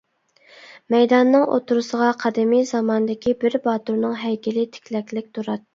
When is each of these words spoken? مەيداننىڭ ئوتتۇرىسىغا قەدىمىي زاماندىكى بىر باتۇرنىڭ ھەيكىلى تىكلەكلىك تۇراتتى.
مەيداننىڭ 0.93 1.45
ئوتتۇرىسىغا 1.57 2.09
قەدىمىي 2.25 2.67
زاماندىكى 2.73 3.39
بىر 3.45 3.61
باتۇرنىڭ 3.69 4.21
ھەيكىلى 4.27 4.69
تىكلەكلىك 4.79 5.35
تۇراتتى. 5.39 5.67